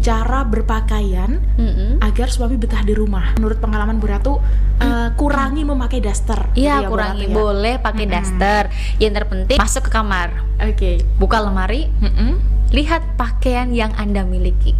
[0.00, 2.00] cara berpakaian Mm-mm.
[2.00, 3.36] agar suami betah di rumah.
[3.36, 4.40] Menurut pengalaman Bu Ratu,
[4.80, 6.50] eh, kurangi memakai daster.
[6.56, 7.36] gitu Iya ya, Bu kurangi Ratu, ya?
[7.36, 8.16] boleh pakai Mm-mm.
[8.16, 8.62] daster.
[8.96, 10.28] Yang terpenting masuk ke kamar,
[10.58, 11.04] Oke.
[11.20, 12.40] buka lemari, Mm-mm.
[12.72, 14.72] lihat pakaian yang anda miliki.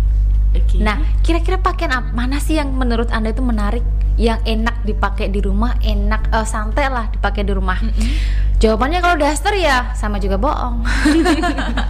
[0.56, 0.80] Oke.
[0.80, 3.84] Nah, kira-kira pakaian apa mana sih yang menurut anda itu menarik,
[4.16, 7.76] yang enak dipakai di rumah, enak eh, santai lah dipakai di rumah?
[7.76, 8.08] Mm-mm.
[8.60, 10.80] Jawabannya kalau daster ya sama juga bohong.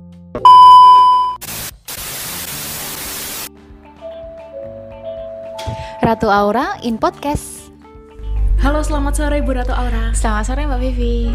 [6.00, 7.68] Ratu Aura in podcast.
[8.60, 10.12] Halo, selamat sore Bu Ratu Aura.
[10.12, 11.28] Selamat sore Mbak Vivi.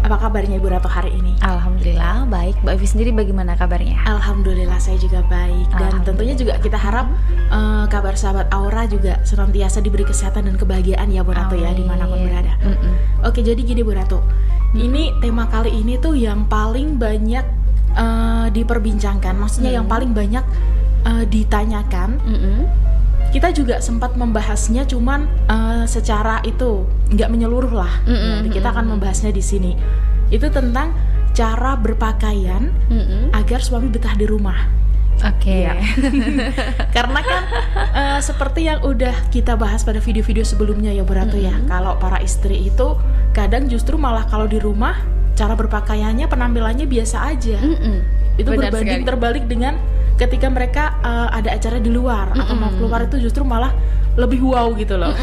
[0.00, 1.34] Apa kabarnya Bu Ratu hari ini?
[1.40, 2.56] Alhamdulillah baik.
[2.62, 3.98] Mbak Vivi sendiri bagaimana kabarnya?
[4.02, 7.06] Alhamdulillah saya juga baik dan tentunya juga kita harap
[7.50, 11.78] eh, kabar sahabat Aura juga senantiasa diberi kesehatan dan kebahagiaan ya Bu Ratu ya Amin.
[11.78, 12.54] di mana pun berada.
[12.62, 12.94] Mm-mm.
[13.22, 14.22] Oke jadi gini Bu Ratu,
[14.72, 17.44] ini tema kali ini tuh yang paling banyak
[17.92, 19.94] eh, diperbincangkan, maksudnya yang Hmm.
[19.94, 20.44] paling banyak
[21.04, 22.18] eh, ditanyakan.
[22.24, 22.58] Mm-mm.
[23.30, 26.82] Kita juga sempat membahasnya, cuman eh, secara itu
[27.14, 27.92] nggak menyeluruh lah.
[28.02, 29.72] Mm-mm, Jadi kita akan membahasnya di sini.
[30.34, 30.94] Itu tentang
[31.30, 33.30] cara berpakaian Mm-mm.
[33.30, 34.66] agar suami betah di rumah.
[35.20, 35.62] Oke.
[35.62, 35.78] Iya.
[36.96, 37.42] Karena kan
[37.94, 41.70] eh, seperti yang udah kita bahas pada video-video sebelumnya ya Bu Ratu ya, Mm-mm.
[41.70, 42.98] kalau para istri itu
[43.30, 44.98] kadang justru malah kalau di rumah
[45.38, 47.62] cara berpakaiannya penampilannya biasa aja.
[47.62, 48.18] Mm-mm.
[48.40, 49.10] Itu Benar berbanding sekali.
[49.12, 49.76] terbalik dengan
[50.20, 53.72] ketika mereka eh, ada acara di luar atau mau keluar itu justru malah
[54.20, 55.16] lebih wow gitu loh.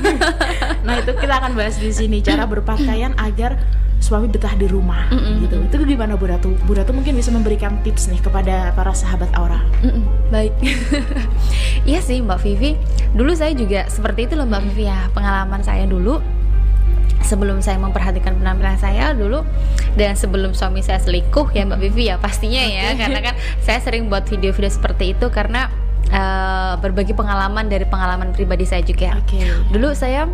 [0.86, 3.60] nah, itu kita akan bahas di sini cara berpakaian agar
[4.04, 5.44] suami betah di rumah Mm-mm.
[5.44, 5.56] gitu.
[5.64, 6.52] Itu gimana Bu Ratu?
[6.68, 9.60] Bu Ratu mungkin bisa memberikan tips nih kepada para sahabat Aura.
[9.84, 10.54] Mm-mm, baik.
[11.84, 12.80] Iya sih Mbak Vivi.
[13.12, 15.04] Dulu saya juga seperti itu loh Mbak Vivi ya.
[15.12, 16.16] Pengalaman saya dulu
[17.24, 19.42] sebelum saya memperhatikan penampilan saya dulu
[19.96, 24.12] dan sebelum suami saya selingkuh ya Mbak Vivi ya pastinya ya karena kan saya sering
[24.12, 25.72] buat video-video seperti itu karena
[26.12, 29.16] eh, berbagi pengalaman dari pengalaman pribadi saya juga.
[29.18, 29.40] Oke.
[29.72, 30.28] Dulu saya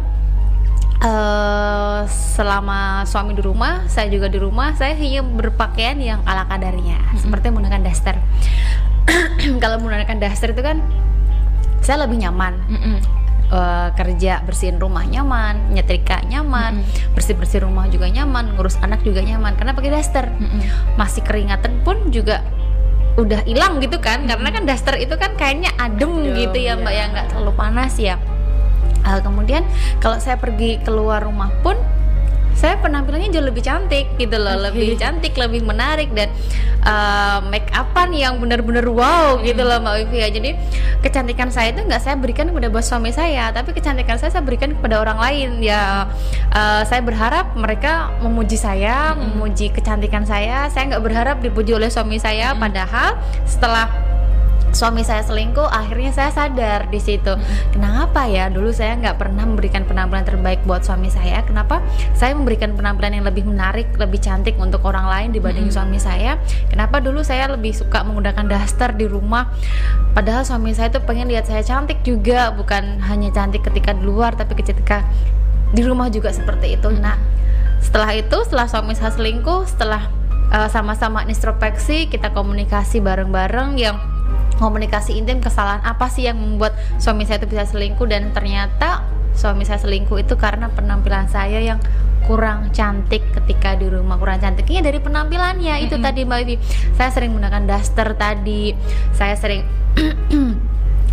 [1.00, 2.00] eh
[2.36, 7.48] selama suami di rumah, saya juga di rumah, saya hanya berpakaian yang ala kadarnya, seperti
[7.48, 8.20] menggunakan daster.
[9.64, 10.84] Kalau menggunakan daster itu kan
[11.80, 12.96] saya lebih nyaman Mm-mm.
[13.50, 16.86] Eh, kerja bersihin rumah nyaman, nyetrika nyaman,
[17.18, 20.30] bersih bersih rumah juga nyaman, ngurus anak juga nyaman karena pakai daster.
[20.30, 20.62] Mm-mm.
[20.94, 22.46] Masih keringatan pun juga
[23.18, 26.94] udah hilang gitu kan, karena kan daster itu kan kayaknya adem Adem, gitu ya mbak
[26.94, 27.02] ya.
[27.02, 28.22] ya nggak terlalu panas ya.
[29.02, 29.66] Eh, kemudian
[29.98, 31.74] kalau saya pergi keluar rumah pun
[32.60, 34.68] saya penampilannya jauh lebih cantik gitu loh, Oke.
[34.68, 36.28] lebih cantik, lebih menarik dan
[36.84, 40.28] eh, make upan yang benar-benar wow gitu loh Mbak Vivi ya.
[40.28, 40.50] Jadi
[41.00, 44.76] kecantikan saya itu nggak saya berikan kepada bos suami saya, tapi kecantikan saya saya berikan
[44.76, 45.64] kepada orang lain.
[45.64, 46.12] Ya
[46.52, 50.68] eh, saya berharap mereka memuji saya, memuji kecantikan saya.
[50.68, 53.16] Saya nggak berharap dipuji oleh suami saya, padahal
[53.48, 54.09] setelah
[54.70, 57.34] suami saya selingkuh akhirnya saya sadar di situ.
[57.74, 58.46] Kenapa ya?
[58.48, 61.42] Dulu saya nggak pernah memberikan penampilan terbaik buat suami saya.
[61.42, 61.82] Kenapa?
[62.14, 66.38] Saya memberikan penampilan yang lebih menarik lebih cantik untuk orang lain dibanding suami saya.
[66.70, 67.02] Kenapa?
[67.02, 69.50] Dulu saya lebih suka menggunakan daster di rumah.
[70.14, 74.34] Padahal suami saya tuh pengen lihat saya cantik juga bukan hanya cantik ketika di luar
[74.34, 75.06] tapi ketika
[75.70, 76.90] di rumah juga seperti itu.
[76.90, 77.18] Nah
[77.80, 80.12] setelah itu setelah suami saya selingkuh setelah
[80.52, 83.96] uh, sama-sama introspeksi kita komunikasi bareng-bareng yang
[84.60, 88.04] komunikasi intim kesalahan apa sih yang membuat suami saya itu bisa selingkuh?
[88.04, 91.80] Dan ternyata suami saya selingkuh itu karena penampilan saya yang
[92.28, 94.20] kurang cantik ketika di rumah.
[94.20, 95.80] Kurang cantiknya dari penampilannya.
[95.88, 96.54] Itu tadi Mbak Vivi
[96.94, 98.76] saya sering menggunakan daster tadi.
[99.16, 99.64] Saya sering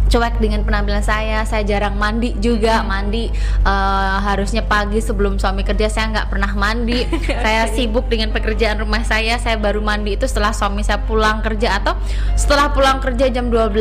[0.07, 3.28] cuek dengan penampilan saya saya jarang mandi juga mandi
[3.63, 7.03] eh, harusnya pagi sebelum suami kerja saya nggak pernah mandi
[7.45, 11.84] saya sibuk dengan pekerjaan rumah saya saya baru mandi itu setelah suami saya pulang kerja
[11.84, 12.00] atau
[12.40, 13.72] setelah pulang kerja jam 12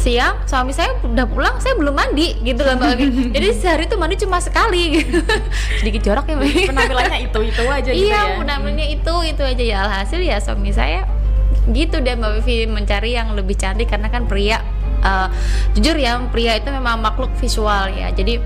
[0.00, 3.00] siang suami saya udah pulang saya belum mandi gitu loh mbak
[3.36, 5.20] jadi sehari itu mandi cuma sekali gitu.
[5.80, 6.48] sedikit jorok ya mbak.
[6.72, 8.36] Penampilannya itu itu aja gitu iya ya.
[8.40, 11.04] penampilannya itu itu aja ya alhasil ya suami saya
[11.68, 14.64] gitu deh mbak Vivi mencari yang lebih cantik karena kan pria
[15.04, 15.28] eh,
[15.76, 18.12] jujur ya pria itu memang makhluk visual ya.
[18.12, 18.40] Jadi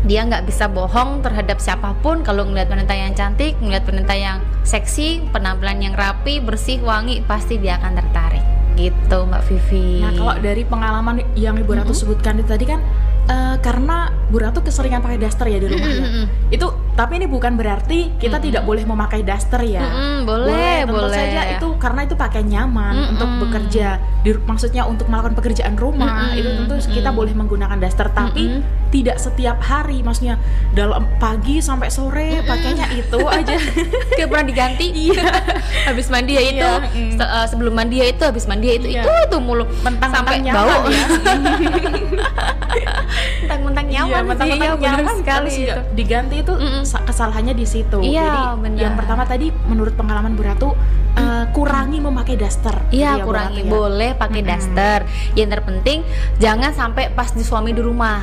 [0.00, 2.24] dia nggak bisa bohong terhadap siapa pun.
[2.24, 7.60] Kalau ngeliat wanita yang cantik ngeliat wanita yang seksi penampilan yang rapi bersih wangi pasti
[7.60, 8.44] dia akan tertarik.
[8.80, 10.00] Gitu mbak Vivi.
[10.00, 12.80] Nah, kalau dari pengalaman yang Ibu Ratu sebutkan itu tadi kan
[13.28, 16.00] eh, karena Bu Ratu keseringan pakai daster ya di rumah ya.
[16.00, 16.24] Mm-mm.
[16.48, 19.80] Itu tapi ini bukan berarti kita tidak boleh memakai daster ya.
[19.80, 23.12] Mm-mm, boleh tentu boleh saja itu karena itu pakai nyaman Mm-mm.
[23.16, 23.86] untuk bekerja
[24.20, 26.36] di maksudnya untuk melakukan pekerjaan rumah Mm-mm.
[26.36, 27.16] itu tentu kita Mm-mm.
[27.16, 28.92] boleh menggunakan daster tapi Mm-mm.
[28.92, 30.36] tidak setiap hari maksudnya
[30.70, 33.56] dalam pagi sampai sore pakainya itu aja
[34.20, 35.24] Gak pernah diganti iya
[35.88, 37.16] habis mandi ya itu Iya, mm.
[37.16, 39.00] se- eh, sebelum mandi ya itu habis mandi ya itu Iya.
[39.00, 41.04] itu tuh mulu mentang-mentang sampai nyaman bau ya
[43.40, 46.82] mentang-mentang nyaman Iya, mentang-mentang iya, bener nyaman sekali terus itu diganti itu Mm-mm.
[46.90, 48.80] Sa- kesalahannya di situ Iya, jadi benar.
[48.80, 50.74] yang pertama tadi menurut pengalaman Bu Ratu
[51.12, 53.70] eh, kurangi memakai daster Iya Gitu ya, kurangi ya.
[53.70, 54.50] boleh pakai Mm-mm.
[54.50, 54.98] daster.
[55.32, 55.98] Yang terpenting
[56.36, 58.18] jangan sampai pas di suami di rumah.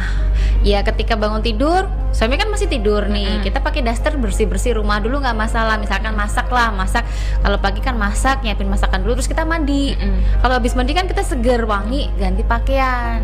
[0.60, 3.40] Ya ketika bangun tidur, suami kan masih tidur nih.
[3.40, 3.46] Mm-mm.
[3.46, 5.78] Kita pakai daster bersih bersih rumah dulu nggak masalah.
[5.78, 7.08] Misalkan masak lah, masak.
[7.40, 9.94] Kalau pagi kan masak, nyiapin masakan dulu terus kita mandi.
[9.94, 10.42] Mm-mm.
[10.42, 13.24] Kalau habis mandi kan kita seger wangi, ganti pakaian.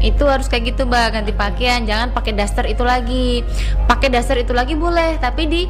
[0.00, 1.84] Itu harus kayak gitu mbak, ganti pakaian.
[1.84, 3.42] Jangan pakai daster itu lagi.
[3.86, 5.62] Pakai daster itu lagi boleh, tapi di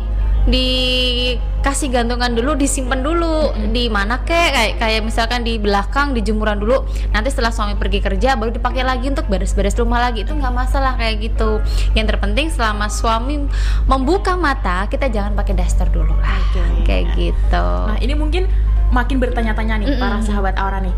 [0.48, 6.56] dikasih gantungan dulu disimpan dulu di mana kek kayak kayak misalkan di belakang di jemuran
[6.56, 10.54] dulu nanti setelah suami pergi kerja baru dipakai lagi untuk beres-beres rumah lagi itu nggak
[10.54, 11.60] masalah kayak gitu
[11.92, 13.44] yang terpenting selama suami
[13.84, 16.64] membuka mata kita jangan pakai daster dulu lah Oke.
[16.88, 18.48] kayak gitu Nah ini mungkin
[18.88, 20.00] makin bertanya-tanya nih Mm-mm.
[20.00, 20.94] para sahabat Aura nih.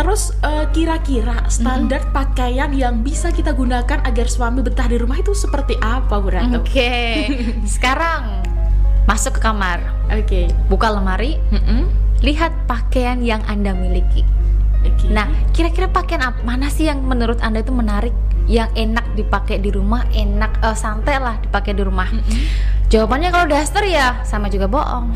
[0.00, 5.36] Terus eh, kira-kira standar pakaian yang bisa kita gunakan agar suami betah di rumah itu
[5.36, 6.64] seperti apa Bu Ratu?
[6.64, 6.96] oke
[7.76, 8.40] sekarang
[9.04, 10.48] masuk ke kamar Oke.
[10.72, 11.84] buka lemari Mm-mm.
[12.24, 14.24] lihat pakaian yang anda miliki
[14.80, 15.12] Oke.
[15.12, 18.16] Nah, kira-kira pakaian apa mana sih yang menurut Anda itu menarik,
[18.48, 22.08] yang enak dipakai di rumah, enak eh, santai lah dipakai di rumah?
[22.08, 22.40] Mm-mm.
[22.90, 25.14] Jawabannya kalau daster ya sama juga bohong.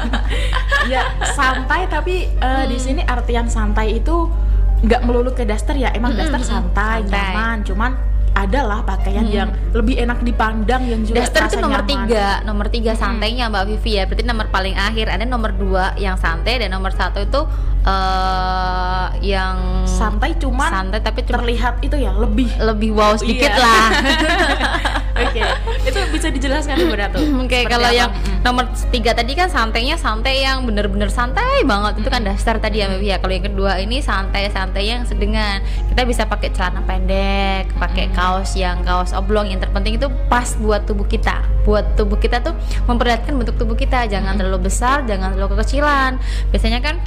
[0.92, 2.40] ya santai tapi di
[2.72, 2.80] Hmm.
[2.80, 4.32] sini artian santai itu
[4.80, 5.92] nggak melulu ke daster ya.
[5.92, 6.52] Emang Mm-mm, daster mm-mm.
[6.72, 7.12] santai, Santai.
[7.12, 7.56] nyaman.
[7.62, 7.90] Cuman
[8.32, 9.32] adalah pakaian Mm.
[9.32, 11.92] yang lebih enak dipandang yang juga daster itu nomor nyaman.
[12.04, 14.04] tiga, nomor tiga santainya Mbak Vivi ya.
[14.04, 15.08] Berarti nomor paling akhir.
[15.08, 17.40] Ada nomor dua yang santai dan nomor satu itu
[17.82, 23.60] eh yang Santai cuman santai tapi cuma terlihat itu ya lebih lebih wow sedikit Iya.
[23.60, 23.84] lah.
[25.16, 25.40] Oke,
[25.88, 27.18] itu bisa dijelaskan Bu Ratu.
[27.44, 27.96] Oke, Seperti kalau apa?
[27.96, 28.10] yang
[28.44, 32.92] nomor tiga tadi kan santainya santai yang bener-bener santai banget itu kan dasar tadi ya,
[32.92, 33.16] Mbak ya.
[33.18, 35.64] Kalau yang kedua ini santai-santai yang sedengan.
[35.88, 39.48] Kita bisa pakai celana pendek, pakai kaos yang kaos oblong.
[39.48, 41.40] Yang terpenting itu pas buat tubuh kita.
[41.64, 42.52] Buat tubuh kita tuh
[42.84, 44.04] memperlihatkan bentuk tubuh kita.
[44.06, 46.20] Jangan terlalu besar, jangan terlalu kekecilan.
[46.52, 47.00] Biasanya kan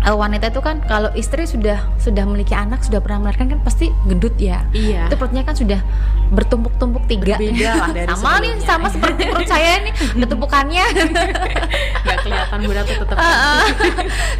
[0.00, 3.88] eh, wanita itu kan kalau istri sudah sudah memiliki anak, sudah pernah melahirkan kan pasti
[4.04, 5.06] gendut ya Iya.
[5.06, 5.80] itu perutnya kan sudah
[6.30, 10.84] bertumpuk-tumpuk tiga Berbeda lah dari sama nih sama seperti perut saya nih ada tumpukannya
[12.04, 13.16] Nggak kelihatan Bu Ratu tetap.
[13.16, 13.62] Heeh.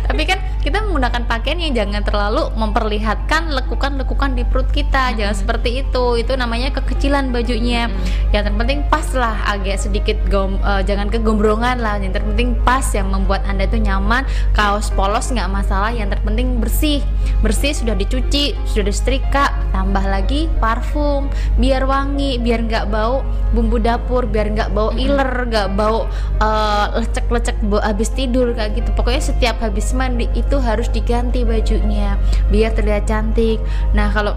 [0.03, 5.17] tapi kan kita menggunakan pakaian yang jangan terlalu memperlihatkan lekukan-lekukan di perut kita.
[5.17, 6.21] Jangan seperti itu.
[6.21, 7.89] Itu namanya kekecilan bajunya.
[8.29, 11.97] Yang terpenting pas lah agak sedikit gom, eh, jangan kegombrongan lah.
[11.97, 14.29] Yang terpenting pas yang membuat anda itu nyaman.
[14.53, 15.97] Kaos polos nggak masalah.
[15.97, 17.01] Yang terpenting bersih.
[17.41, 19.57] Bersih sudah dicuci sudah disetrika.
[19.73, 21.33] Tambah lagi parfum.
[21.57, 23.25] Biar wangi biar nggak bau
[23.57, 24.29] bumbu dapur.
[24.29, 26.05] Biar nggak bau iler nggak bau
[26.37, 26.87] eh,
[27.31, 28.91] lecek-lecek habis tidur kayak gitu.
[28.99, 32.19] Pokoknya setiap habis mandi itu harus diganti bajunya
[32.51, 33.63] biar terlihat cantik.
[33.95, 34.35] Nah kalau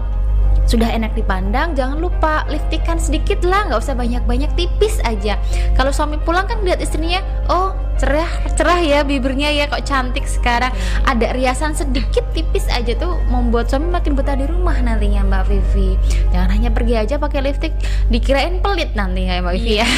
[0.64, 5.36] sudah enak dipandang jangan lupa liftikan sedikit lah nggak usah banyak-banyak tipis aja.
[5.76, 7.20] Kalau suami pulang kan lihat istrinya
[7.52, 8.26] oh cerah
[8.58, 10.72] cerah ya bibirnya ya kok cantik sekarang.
[11.04, 16.00] Ada riasan sedikit tipis aja tuh membuat suami makin betah di rumah nantinya Mbak Vivi.
[16.32, 17.72] Jangan hanya pergi aja pakai lipstick
[18.08, 19.88] dikirain pelit nanti kayak Mbak Vivi ya.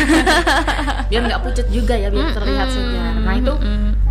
[1.08, 3.14] Biar nggak pucat juga ya, biar terlihat segar.
[3.22, 3.54] Nah itu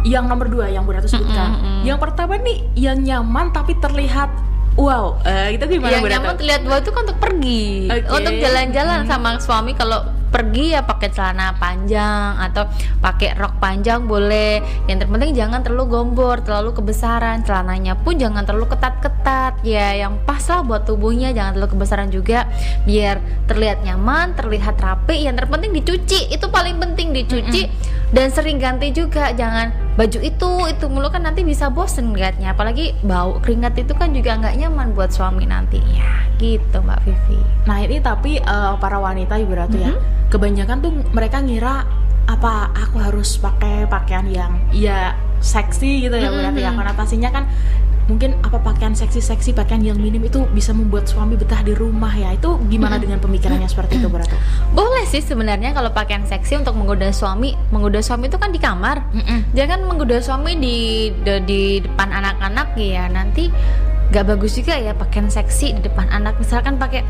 [0.06, 1.84] yang nomor dua yang Bu Ratu sebutkan.
[1.84, 4.30] Yang pertama nih yang nyaman tapi terlihat
[4.76, 5.20] wow.
[5.24, 7.66] Eh, itu gimana yang Bu nyaman terlihat bawah itu kan untuk pergi.
[7.92, 8.08] Oke.
[8.12, 10.04] untuk jalan-jalan sama suami kalau
[10.36, 12.68] pergi ya pakai celana panjang atau
[13.00, 14.60] pakai rok panjang boleh.
[14.92, 17.48] Yang terpenting jangan terlalu gombor terlalu kebesaran.
[17.48, 19.64] Celananya pun jangan terlalu ketat-ketat.
[19.64, 22.52] Ya yang pas lah buat tubuhnya jangan terlalu kebesaran juga.
[22.84, 25.24] Biar terlihat nyaman terlihat rapi.
[25.24, 27.72] Yang terpenting dicuci itu paling penting dicuci.
[28.12, 32.92] Dan sering ganti juga jangan baju itu itu mulu kan nanti bisa bosen liatnya apalagi
[33.00, 38.04] bau keringat itu kan juga nggak nyaman buat suami nantinya gitu mbak Vivi Nah ini
[38.04, 40.30] tapi eh, para wanita Ibu Ratu ya, Mm-hmm.
[40.30, 41.88] kebanyakan tuh mereka ngira
[42.28, 46.76] apa aku harus pakai pakaian yang ya seksi gitu ya Bu Ratu ya.
[46.76, 46.80] Mm-hmm.
[46.84, 47.44] Konotasinya kan
[48.06, 52.34] mungkin apa pakaian seksi-seksi pakaian yang minim itu bisa membuat suami betah di rumah ya.
[52.34, 54.38] Itu gimana dengan pemikirannya seperti itu Bu Ratu?
[54.76, 57.58] boleh sih sebenarnya kalau pakaian seksi untuk menggoda suami.
[57.74, 59.02] Menggoda suami itu kan di kamar.
[59.58, 60.76] Jangan menggoda suami di
[61.12, 63.50] di, di depan anak-anak ya nanti
[64.06, 66.38] nggak bagus juga ya pakaian seksi di depan anak.
[66.38, 67.02] Misalkan pakai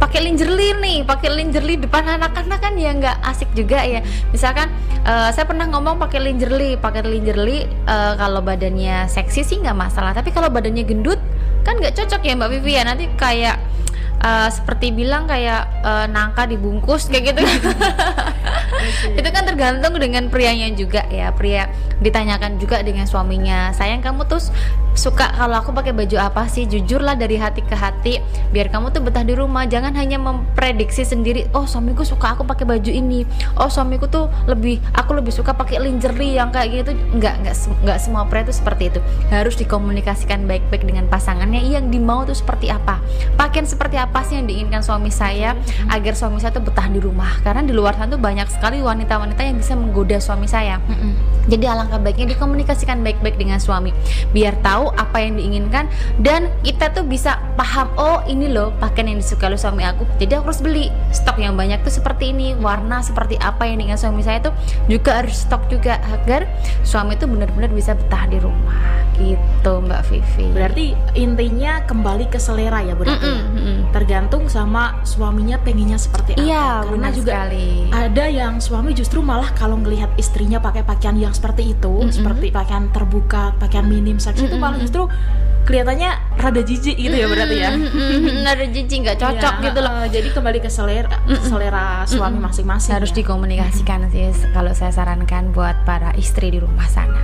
[0.00, 4.00] pakai lingerie nih pakai lingerie depan anak-anak kan ya nggak asik juga ya.
[4.32, 4.72] Misalkan
[5.04, 10.16] uh, saya pernah ngomong pakai lingerie pakai lingerie uh, kalau badannya seksi sih nggak masalah.
[10.16, 11.20] Tapi kalau badannya gendut
[11.66, 12.82] kan nggak cocok ya mbak Vivi ya.
[12.88, 13.60] Nanti kayak
[14.24, 17.42] uh, seperti bilang kayak uh, nangka dibungkus kayak gitu.
[19.18, 21.30] Itu kan tergantung dengan prianya juga ya.
[21.34, 24.42] Pria ditanyakan juga dengan suaminya sayang kamu tuh
[24.98, 26.66] suka kalau aku pakai baju apa sih?
[26.66, 28.18] Jujurlah dari hati ke hati
[28.50, 29.62] biar kamu tuh betah di rumah.
[29.70, 33.22] Jangan hanya memprediksi sendiri oh suamiku suka aku pakai baju ini.
[33.54, 36.90] Oh suamiku tuh lebih aku lebih suka pakai lingerie yang kayak gitu.
[37.14, 37.54] Nggak nggak
[37.86, 39.00] nggak semua pria itu seperti itu.
[39.30, 41.62] Harus dikomunikasikan baik-baik dengan pasangannya.
[41.62, 42.98] Yang dimau tuh seperti apa?
[43.38, 45.94] Pakaian seperti apa sih yang diinginkan suami saya mm-hmm.
[45.94, 47.38] agar suami saya tuh betah di rumah?
[47.46, 50.82] Karena di luar sana tuh banyak sekali wanita-wanita yang bisa menggoda suami saya.
[50.82, 51.12] Mm-hmm.
[51.48, 53.94] jadi alangkah baiknya dikomunikasikan baik-baik dengan suami.
[54.32, 55.90] Biar tahu apa yang diinginkan
[56.22, 60.40] dan kita tuh bisa paham oh ini loh pakaian yang disuka oleh suami aku jadi
[60.40, 64.22] aku harus beli stok yang banyak tuh seperti ini warna seperti apa yang diinginkan suami
[64.22, 64.54] saya tuh
[64.86, 66.46] juga harus stok juga agar
[66.86, 70.86] suami itu benar-benar bisa betah di rumah gitu Mbak Vivi berarti
[71.18, 73.78] intinya kembali ke selera ya berarti mm -mm, mm -mm.
[73.90, 77.90] tergantung sama suaminya pengennya seperti apa iya, karena juga sekali.
[77.90, 82.14] ada yang suami justru malah kalau ngelihat istrinya pakai pakaian yang seperti itu mm -mm.
[82.14, 84.48] seperti pakaian terbuka pakaian minim seks mm -mm.
[84.54, 85.10] itu malah justru
[85.68, 87.70] kelihatannya rada jijik gitu ya berarti ya.
[88.40, 89.92] Rada jijik nggak cocok ya, gitu loh.
[89.92, 93.20] uh, jadi kembali ke selera selera suami masing-masing harus ya.
[93.20, 97.20] dikomunikasikan sih kalau saya sarankan buat para istri di rumah sana.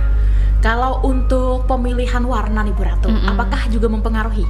[0.61, 4.45] Kalau untuk pemilihan warna nih Bu Ratu apakah juga mempengaruhi?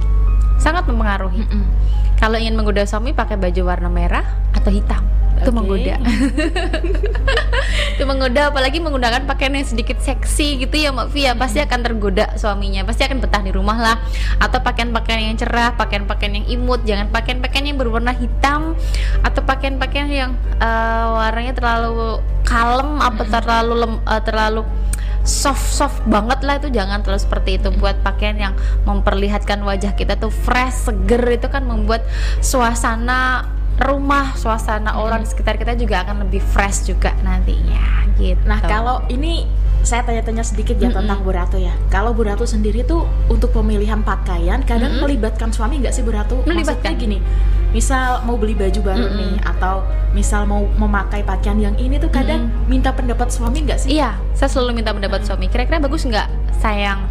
[0.60, 1.44] Sangat mempengaruhi.
[2.16, 4.24] Kalau ingin menggoda suami pakai baju warna merah
[4.56, 5.04] atau hitam
[5.36, 5.56] itu okay.
[5.56, 5.96] menggoda.
[7.96, 12.36] Itu menggoda apalagi menggunakan pakaian yang sedikit seksi gitu ya Mbak Via pasti akan tergoda
[12.36, 12.84] suaminya.
[12.84, 13.96] Pasti akan betah di rumah lah.
[14.36, 16.84] Atau pakaian-pakaian yang cerah pakaian-pakaian yang imut.
[16.84, 18.76] Jangan pakaian-pakaian yang berwarna hitam
[19.24, 24.62] atau pakaian-pakaian yang uh, warnanya terlalu kalem apa terlalu lem, uh, terlalu
[25.26, 26.68] soft soft banget lah itu.
[26.68, 27.72] Jangan terlalu seperti itu.
[27.80, 31.24] Buat pakaian yang memperlihatkan wajah kita tuh fresh seger.
[31.32, 32.04] Itu kan membuat
[32.44, 38.40] suasana rumah suasana orang di sekitar kita juga akan lebih fresh juga nantinya gitu.
[38.48, 39.44] Nah kalau ini
[39.86, 40.98] saya tanya-tanya sedikit ya mm -hmm.
[40.98, 41.70] tentang Bu Ratu ya.
[41.92, 45.02] Kalau Bu Ratu sendiri tuh untuk pemilihan pakaian kadang mm -hmm.
[45.06, 46.42] melibatkan suami nggak sih Bu Ratu?
[46.42, 47.18] Melibatkan Maksudnya gini,
[47.70, 49.20] misal mau beli baju baru mm -hmm.
[49.22, 52.66] nih atau misal mau memakai pakaian yang ini tuh kadang mm -hmm.
[52.66, 54.00] minta pendapat suami nggak sih?
[54.00, 55.46] Iya, saya selalu minta pendapat suami.
[55.46, 56.26] Kira-kira bagus nggak
[56.58, 57.06] sayang?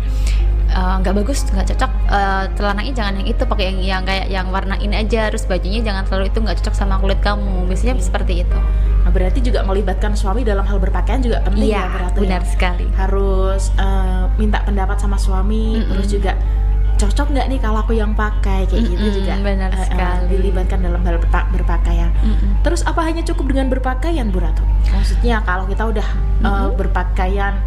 [0.75, 4.27] Eh, nggak uh, bagus nggak cocok uh, celananya jangan yang itu pakai yang yang kayak
[4.27, 7.96] yang warna ini aja terus bajunya jangan terlalu itu nggak cocok sama kulit kamu biasanya
[7.96, 8.60] seperti itu
[9.08, 12.51] nah berarti juga melibatkan suami dalam hal berpakaian juga penting iya, ya berarti benar ya?
[12.51, 15.89] sekali harus uh, minta pendapat sama suami mm -mm.
[15.96, 16.32] terus juga
[17.00, 20.24] cocok nggak nih kalau aku yang pakai kayak mm -mm, gitu juga benar uh, sekali.
[20.32, 21.20] dilibatkan dalam hal
[21.55, 22.12] berpakaian.
[22.24, 22.51] Mm -mm.
[22.63, 24.63] Terus apa hanya cukup dengan berpakaian Bu Ratu?
[24.96, 26.48] Maksudnya kalau kita udah mm -mm.
[26.48, 27.60] Uh, berpakaian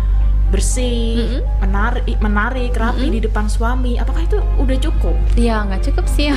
[0.48, 1.42] bersih, mm -hmm.
[1.64, 3.16] menarik, menarik, rapi mm -hmm.
[3.16, 3.92] di depan suami.
[4.00, 5.16] Apakah itu udah cukup?
[5.36, 6.32] Ya nggak cukup sih.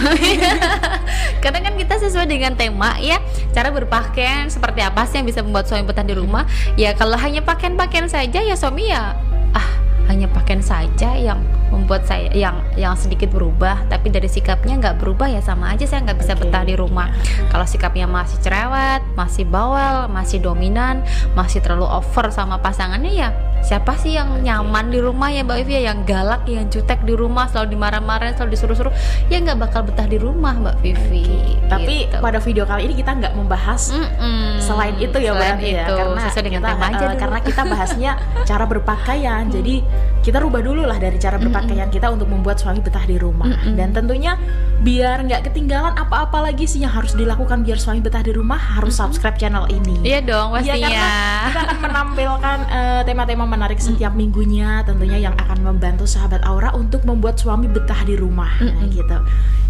[1.43, 3.17] Karena kan kita sesuai dengan tema ya,
[3.55, 6.43] cara berpakaian seperti apa sih yang bisa membuat suami betah di rumah?
[6.75, 9.15] Ya kalau hanya pakaian-pakaian saja ya suami ya
[9.51, 9.69] ah
[10.09, 11.39] hanya pakaian saja yang
[11.71, 16.03] membuat saya yang yang sedikit berubah tapi dari sikapnya nggak berubah ya sama aja saya
[16.03, 16.41] nggak bisa okay.
[16.43, 17.07] betah di rumah
[17.47, 20.99] kalau sikapnya masih cerewet masih bawel masih dominan
[21.31, 23.29] masih terlalu over sama pasangannya ya
[23.61, 27.13] siapa sih yang nyaman di rumah ya Mbak Vivi ya yang galak yang jutek di
[27.13, 28.93] rumah selalu dimarah-marahin selalu disuruh-suruh
[29.29, 31.69] ya nggak bakal betah di rumah Mbak Vivi okay.
[31.69, 32.17] tapi gitu.
[32.17, 34.49] pada video kali ini kita nggak membahas mm -mm.
[34.59, 38.11] selain itu ya Mbak ya karena sesuai dengan kita, tema aja uh, karena kita bahasnya
[38.49, 39.75] cara berpakaian jadi
[40.21, 41.95] kita rubah dulu lah dari cara berpakaian mm -mm.
[42.01, 43.73] kita untuk membuat suami betah di rumah mm -mm.
[43.77, 44.33] dan tentunya
[44.81, 48.97] biar nggak ketinggalan apa-apa lagi sih yang harus dilakukan biar suami betah di rumah harus
[48.97, 54.15] subscribe channel ini iya dong pastinya ya, karena kita akan menampilkan uh, tema-tema menarik setiap
[54.15, 58.55] minggunya tentunya yang akan membantu sahabat Aura untuk membuat suami betah di rumah.
[58.63, 59.17] Nah, gitu.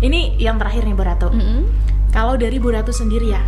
[0.05, 1.33] Ini yang terakhir nih Bu Ratu.
[2.13, 3.41] Kalau dari Bu Ratu sendiri ya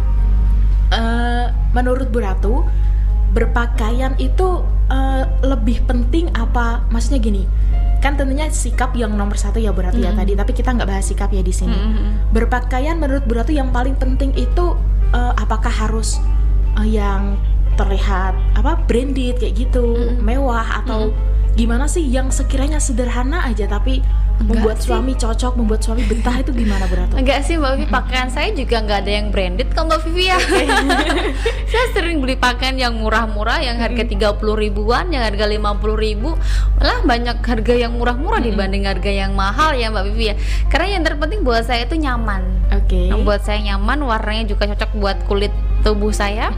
[0.94, 2.66] uh, menurut Bu Ratu
[3.34, 4.62] berpakaian itu
[4.94, 6.86] uh, lebih penting apa?
[6.94, 7.44] Maksudnya gini
[8.04, 10.18] kan tentunya sikap yang nomor satu ya berarti mm -hmm.
[10.18, 10.34] ya tadi.
[10.36, 11.74] Tapi kita nggak bahas sikap ya di sini.
[11.74, 12.10] Mm -hmm.
[12.36, 14.76] berpakaian menurut berarti yang paling penting itu
[15.16, 16.20] uh, apakah harus
[16.76, 17.40] uh, yang
[17.76, 23.70] terlihat apa branded kayak gitu mm mewah atau mm gimana sih yang sekiranya sederhana aja
[23.70, 24.02] tapi
[24.42, 24.90] Enggak membuat sih.
[24.90, 27.14] suami cocok, membuat suami betah itu gimana Berato?
[27.14, 30.38] Enggak sih Mbak Vivi, pakaian saya juga nggak ada yang branded kok Mbak Vivi ya.
[31.72, 35.62] saya sering beli pakaian yang murah-murah, yang harga 30 ribuan, yang harga 50
[35.94, 36.34] ribu,
[36.82, 40.36] malah banyak harga yang murah-murah dibanding harga yang mahal ya Mbak Vivi ya.
[40.74, 42.42] Karena yang terpenting buat saya itu nyaman.
[42.74, 43.14] Oke.
[43.14, 45.54] Yang buat saya nyaman, warnanya juga cocok buat kulit
[45.84, 46.50] tubuh saya.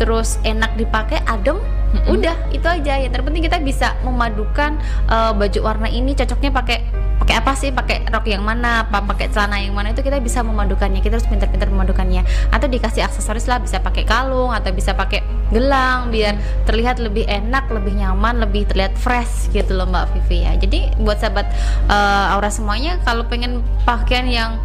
[0.00, 1.60] Terus enak dipakai, adem.
[2.08, 2.96] Udah, itu aja.
[2.96, 6.78] Yang terpenting kita bisa memadukan eh, baju warna ini cocoknya pakai
[7.22, 7.70] pakai apa sih?
[7.70, 8.88] Pakai rok yang mana?
[8.88, 9.92] Apa pakai celana yang mana?
[9.92, 11.04] Itu kita bisa memadukannya.
[11.04, 12.24] Kita harus pintar-pintar memadukannya.
[12.50, 17.68] Atau dikasih aksesoris lah, bisa pakai kalung atau bisa pakai gelang biar terlihat lebih enak,
[17.68, 20.56] lebih nyaman, lebih terlihat fresh gitu loh Mbak Vivi ya.
[20.56, 21.46] Jadi buat sahabat
[21.92, 24.56] eh, Aura semuanya kalau pengen pakaian yang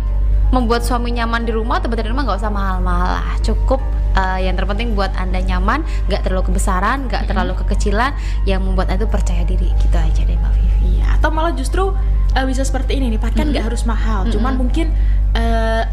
[0.52, 3.84] membuat suami nyaman di rumah atau di rumah nggak usah mahal-mahal lah cukup
[4.14, 8.14] eh, yang terpenting buat anda nyaman nggak terlalu kebesaran nggak terlalu kekecilan
[8.46, 10.66] yang membuat anda tuh percaya diri gitu aja deh mbak Vivi
[10.98, 11.92] Iya, atau malah justru
[12.32, 14.94] eh, bisa seperti ini nih, pakaian nggak harus mahal, cuman mungkin
[15.34, 15.84] eh,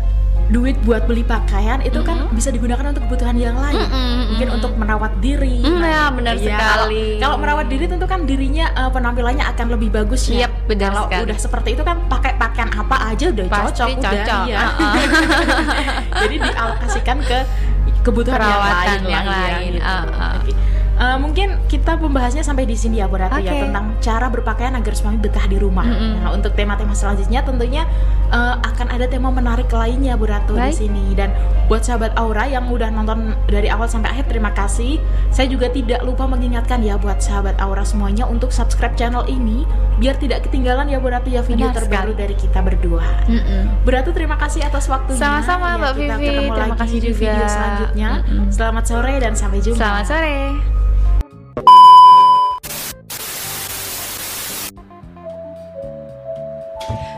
[0.45, 3.81] duit buat beli pakaian itu kan bisa digunakan untuk kebutuhan yang lain.
[4.29, 5.65] Mungkin untuk merawat diri.
[5.65, 7.17] Hmm, ya, benar Iya, sekali.
[7.17, 10.45] Kalau, kalau merawat diri tentu kan dirinya eh, penampilannya akan lebih bagus ya.
[10.45, 11.23] Yap, benar Kalau sekali.
[11.25, 14.59] udah seperti itu kan pakai pakaian apa aja udah Pasti cocok, udah cocok, iya.
[14.61, 14.95] uh-uh.
[16.29, 17.39] Jadi dialokasikan ke
[18.05, 19.83] kebutuhan Perawatan yang lain, yang lah, ya, lain, gitu.
[19.83, 20.33] uh-uh.
[20.45, 20.53] Oke.
[20.95, 23.67] Eh, mungkin kita pembahasnya sampai di sini ya Bu Ratu ya Oke.
[23.67, 25.83] tentang cara berpakaian agar suami betah di rumah.
[25.83, 27.83] Nah, untuk tema-tema selanjutnya tentunya
[28.27, 31.33] eh, akan ada tema menarik lainnya Bu Ratu di sini dan
[31.65, 35.01] buat sahabat Aura yang udah nonton dari awal sampai akhir terima kasih.
[35.29, 39.65] Saya juga tidak lupa mengingatkan ya buat sahabat Aura semuanya untuk subscribe channel ini
[39.95, 42.21] biar tidak ketinggalan ya Bu Ratu ya video Benar terbaru sekali.
[42.21, 43.07] dari kita berdua.
[43.25, 43.83] Mm-mm.
[43.83, 45.19] Bu Ratu terima kasih atas waktunya.
[45.19, 46.27] Sama-sama, Ya, Mbak kita Vivi.
[46.29, 47.49] ketemu Terima lagi kasih di video juga.
[47.49, 48.11] selanjutnya.
[48.23, 48.47] Mm-mm.
[48.49, 49.79] Selamat sore dan sampai jumpa.
[49.79, 50.37] selamat sore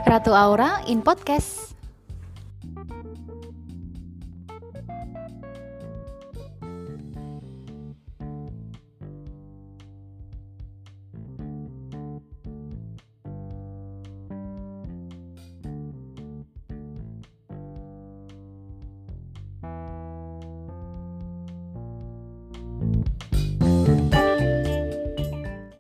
[0.07, 1.56] Ratu Aura in podcast